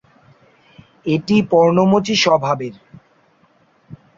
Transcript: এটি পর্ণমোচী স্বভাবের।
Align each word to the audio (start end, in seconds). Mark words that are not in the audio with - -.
এটি 1.05 1.35
পর্ণমোচী 1.51 2.15
স্বভাবের। 2.15 2.73